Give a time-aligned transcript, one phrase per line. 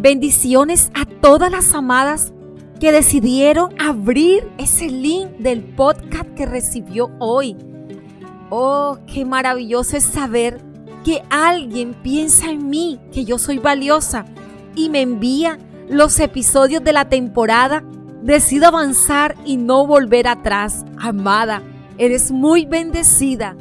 [0.00, 2.32] Bendiciones a todas las amadas
[2.80, 7.54] que decidieron abrir ese link del podcast que recibió hoy.
[8.48, 10.58] Oh, qué maravilloso es saber
[11.04, 14.24] que alguien piensa en mí, que yo soy valiosa
[14.74, 15.58] y me envía
[15.90, 17.84] los episodios de la temporada.
[18.22, 20.86] Decido avanzar y no volver atrás.
[20.98, 21.62] Amada,
[21.98, 23.54] eres muy bendecida.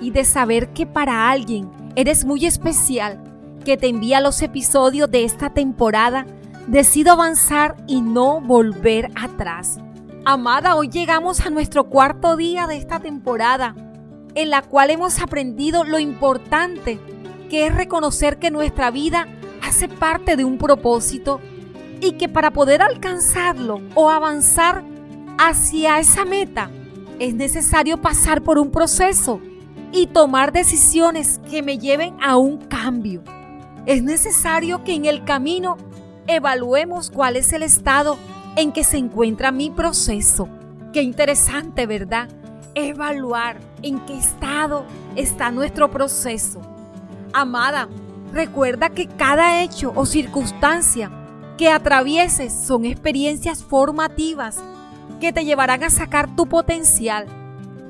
[0.00, 3.29] Y de saber que para alguien eres muy especial,
[3.64, 6.26] que te envía los episodios de esta temporada,
[6.66, 9.78] decido avanzar y no volver atrás.
[10.24, 13.74] Amada, hoy llegamos a nuestro cuarto día de esta temporada
[14.34, 16.98] en la cual hemos aprendido lo importante
[17.48, 19.26] que es reconocer que nuestra vida
[19.62, 21.40] hace parte de un propósito
[22.00, 24.84] y que para poder alcanzarlo o avanzar
[25.38, 26.70] hacia esa meta
[27.18, 29.40] es necesario pasar por un proceso
[29.92, 33.22] y tomar decisiones que me lleven a un cambio.
[33.86, 35.76] Es necesario que en el camino
[36.26, 38.18] evaluemos cuál es el estado
[38.56, 40.48] en que se encuentra mi proceso.
[40.92, 42.28] Qué interesante, ¿verdad?
[42.74, 44.84] evaluar en qué estado
[45.16, 46.60] está nuestro proceso.
[47.32, 47.88] Amada,
[48.32, 51.10] recuerda que cada hecho o circunstancia
[51.56, 54.58] que atravieses son experiencias formativas
[55.20, 57.26] que te llevarán a sacar tu potencial,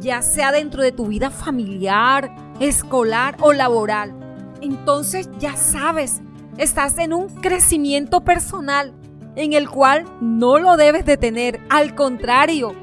[0.01, 4.20] ya sea dentro de tu vida familiar, escolar o laboral.
[4.61, 6.21] Entonces ya sabes,
[6.59, 8.93] estás en un crecimiento personal
[9.37, 12.75] en el cual no lo debes detener, al contrario,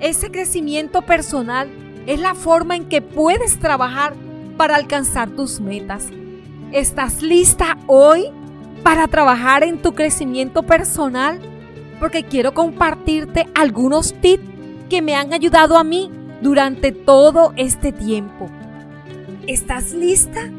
[0.00, 1.70] ese crecimiento personal
[2.06, 4.14] es la forma en que puedes trabajar
[4.56, 6.08] para alcanzar tus metas.
[6.72, 8.26] ¿Estás lista hoy
[8.82, 11.40] para trabajar en tu crecimiento personal?
[11.98, 14.44] Porque quiero compartirte algunos tips
[14.90, 16.10] que me han ayudado a mí
[16.42, 18.50] durante todo este tiempo.
[19.46, 20.50] ¿Estás lista?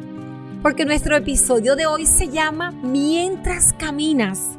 [0.66, 4.58] Porque nuestro episodio de hoy se llama Mientras caminas.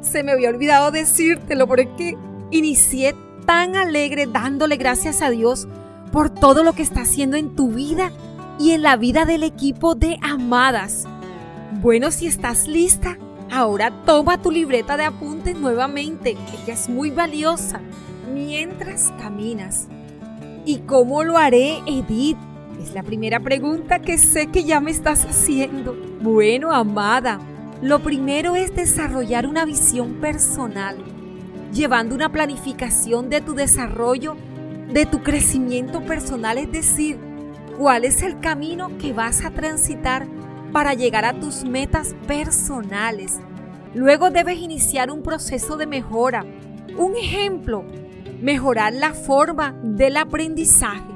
[0.00, 2.16] Se me había olvidado decírtelo porque
[2.50, 5.68] inicié tan alegre dándole gracias a Dios
[6.10, 8.12] por todo lo que está haciendo en tu vida
[8.58, 11.04] y en la vida del equipo de amadas.
[11.82, 13.18] Bueno, si estás lista,
[13.50, 17.82] ahora toma tu libreta de apuntes nuevamente, ella es muy valiosa,
[18.32, 19.88] mientras caminas.
[20.64, 22.38] ¿Y cómo lo haré, Edith?
[22.82, 25.96] Es la primera pregunta que sé que ya me estás haciendo.
[26.20, 27.38] Bueno, amada,
[27.80, 30.96] lo primero es desarrollar una visión personal
[31.72, 34.36] llevando una planificación de tu desarrollo,
[34.92, 37.18] de tu crecimiento personal, es decir,
[37.78, 40.26] cuál es el camino que vas a transitar
[40.72, 43.40] para llegar a tus metas personales.
[43.94, 46.44] Luego debes iniciar un proceso de mejora.
[46.96, 47.84] Un ejemplo,
[48.40, 51.11] mejorar la forma del aprendizaje.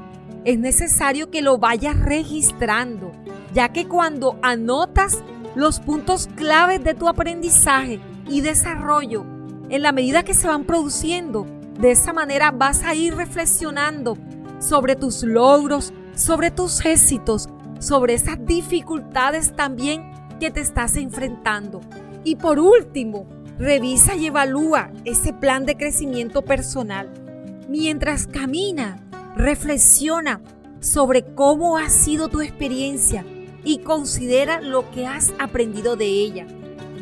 [0.47, 3.11] Es necesario que lo vayas registrando,
[3.53, 5.21] ya que cuando anotas
[5.55, 7.99] los puntos claves de tu aprendizaje
[8.29, 9.25] y desarrollo,
[9.67, 11.45] en la medida que se van produciendo.
[11.77, 14.17] De esa manera vas a ir reflexionando
[14.59, 17.49] sobre tus logros, sobre tus éxitos,
[17.79, 20.09] sobre esas dificultades también
[20.39, 21.81] que te estás enfrentando.
[22.23, 23.27] Y por último,
[23.59, 27.09] revisa y evalúa ese plan de crecimiento personal.
[27.67, 29.03] Mientras camina,
[29.37, 30.41] reflexiona
[30.79, 33.25] sobre cómo ha sido tu experiencia
[33.63, 36.47] y considera lo que has aprendido de ella.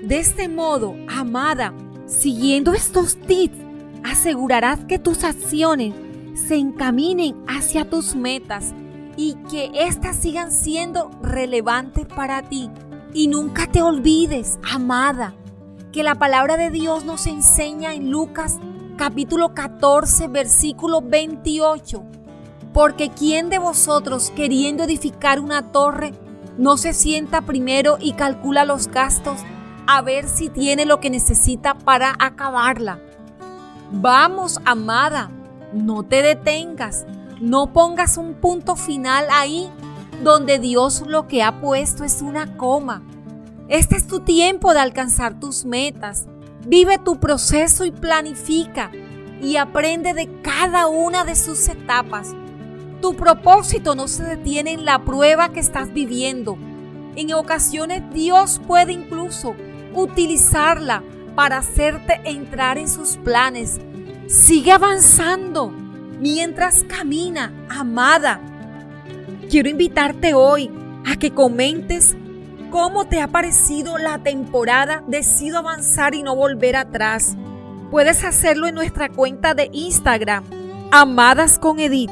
[0.04, 1.74] De este modo, amada,
[2.06, 3.58] Siguiendo estos tips,
[4.04, 5.96] asegurarás que tus acciones
[6.36, 8.76] se encaminen hacia tus metas
[9.18, 12.70] y que éstas sigan siendo relevantes para ti.
[13.12, 15.34] Y nunca te olvides, amada,
[15.92, 18.60] que la palabra de Dios nos enseña en Lucas
[18.98, 22.06] capítulo 14, versículo 28.
[22.76, 26.12] Porque ¿quién de vosotros queriendo edificar una torre
[26.58, 29.40] no se sienta primero y calcula los gastos
[29.88, 33.00] a ver si tiene lo que necesita para acabarla.
[33.94, 35.32] Vamos, amada,
[35.72, 37.06] no te detengas,
[37.40, 39.70] no pongas un punto final ahí
[40.22, 43.04] donde Dios lo que ha puesto es una coma.
[43.70, 46.28] Este es tu tiempo de alcanzar tus metas.
[46.68, 48.92] Vive tu proceso y planifica
[49.42, 52.36] y aprende de cada una de sus etapas.
[53.06, 56.58] Tu propósito no se detiene en la prueba que estás viviendo.
[57.16, 59.56] En ocasiones Dios puede incluso
[59.94, 61.04] utilizarla
[61.36, 63.80] para hacerte entrar en sus planes.
[64.26, 65.72] Sigue avanzando
[66.20, 68.42] mientras camina, amada.
[69.52, 70.72] Quiero invitarte hoy
[71.06, 72.16] a que comentes
[72.72, 77.38] cómo te ha parecido la temporada Decido avanzar y no volver atrás.
[77.92, 80.44] Puedes hacerlo en nuestra cuenta de Instagram,
[80.92, 82.10] Amadas con Edith.